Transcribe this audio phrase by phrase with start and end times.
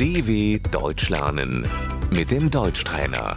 [0.00, 1.66] DW Deutsch lernen
[2.10, 3.36] mit dem Deutschtrainer.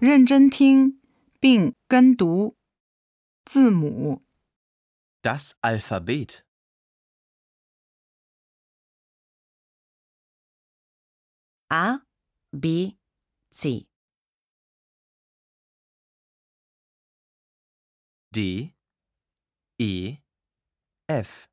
[0.00, 0.98] 认真听
[1.38, 2.56] 并跟读
[3.44, 4.22] 字母
[5.22, 6.44] Das Alphabet.
[11.68, 12.00] A,
[12.50, 12.96] B,
[13.52, 13.86] C,
[18.32, 18.72] D,
[19.78, 20.18] E,
[21.06, 21.48] F,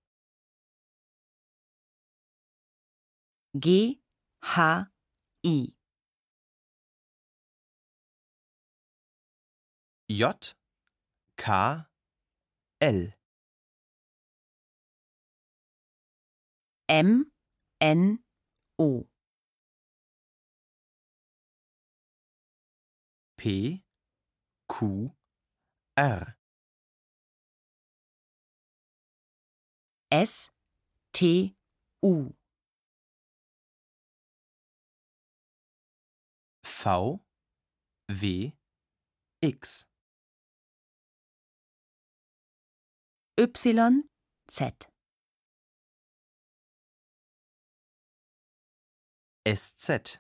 [3.55, 4.01] G,
[4.42, 4.59] H,
[5.45, 5.73] I,
[10.09, 10.55] J,
[11.37, 11.84] K,
[12.80, 13.06] L,
[16.88, 17.27] M,
[17.80, 18.19] N,
[18.78, 19.06] O,
[23.37, 23.83] P,
[24.66, 25.12] Q,
[25.98, 26.37] R,
[30.11, 30.50] S,
[31.12, 31.55] T,
[32.03, 32.34] U,
[36.83, 37.20] V,
[38.08, 38.52] W,
[39.41, 39.84] X,
[43.39, 44.02] Y,
[44.50, 44.89] Z,
[49.47, 50.19] SZ,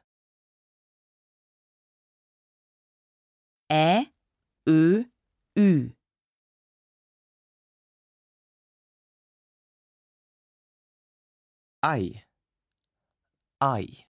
[3.72, 4.12] Ä,
[4.68, 5.04] Ö,
[5.58, 5.96] Ü,
[11.84, 12.22] I,
[13.60, 14.11] I,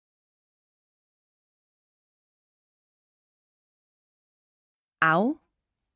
[5.13, 5.39] au,